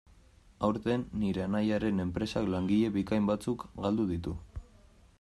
Aurten, 0.67 1.03
nire 1.23 1.43
anaiaren 1.43 2.03
enpresak 2.05 2.51
langile 2.57 2.91
bikain 2.99 3.31
batzuk 3.31 3.71
galdu 3.87 4.11
ditu. 4.15 4.39